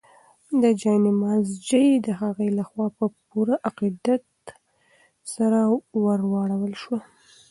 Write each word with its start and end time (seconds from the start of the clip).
د 0.61 0.63
جاینماز 0.81 1.45
ژۍ 1.67 1.87
د 2.05 2.07
هغې 2.21 2.47
لخوا 2.59 2.87
په 2.97 3.05
پوره 3.27 3.55
عقیدت 3.69 4.23
سره 5.33 5.59
ورواړول 6.03 6.73
شوه. 6.81 6.99